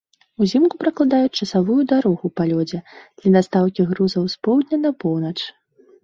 [0.43, 2.79] Узімку пракладаюць часавую дарогу па лёдзе
[3.19, 5.35] для дастаўкі грузаў з поўдня на поўнач.